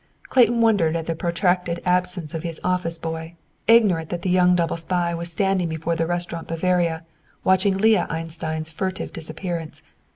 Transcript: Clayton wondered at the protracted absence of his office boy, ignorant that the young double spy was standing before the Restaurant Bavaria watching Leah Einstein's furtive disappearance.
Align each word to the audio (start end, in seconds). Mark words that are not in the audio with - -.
Clayton 0.29 0.61
wondered 0.61 0.95
at 0.95 1.05
the 1.05 1.13
protracted 1.13 1.79
absence 1.85 2.33
of 2.33 2.41
his 2.41 2.59
office 2.63 2.97
boy, 2.97 3.35
ignorant 3.67 4.09
that 4.09 4.23
the 4.23 4.31
young 4.31 4.55
double 4.55 4.75
spy 4.75 5.13
was 5.13 5.29
standing 5.29 5.69
before 5.69 5.95
the 5.95 6.07
Restaurant 6.07 6.47
Bavaria 6.47 7.05
watching 7.43 7.77
Leah 7.77 8.07
Einstein's 8.09 8.71
furtive 8.71 9.13
disappearance. 9.13 9.83